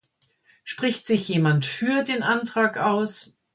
[0.63, 3.35] Spricht sich jemand für den Antrag aus?